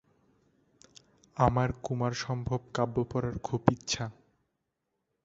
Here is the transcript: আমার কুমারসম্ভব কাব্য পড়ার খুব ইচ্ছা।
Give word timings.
আমার 1.37 1.69
কুমারসম্ভব 1.83 2.61
কাব্য 2.73 2.95
পড়ার 3.11 3.35
খুব 3.39 3.61
ইচ্ছা। 3.71 4.05